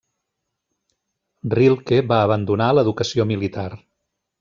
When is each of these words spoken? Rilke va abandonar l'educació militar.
Rilke 1.59 2.03
va 2.15 2.21
abandonar 2.29 2.75
l'educació 2.79 3.33
militar. 3.37 3.73